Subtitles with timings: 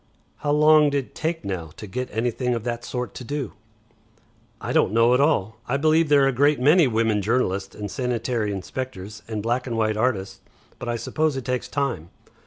[0.37, 3.53] "How long'd it take now, to get anything of that sort to do?"
[4.59, 5.57] "I don't know at all.
[5.67, 9.77] I believe there are a great many women journalists and sanitary inspectors, and black and
[9.77, 10.39] white artists.
[10.79, 12.09] But I suppose it takes time.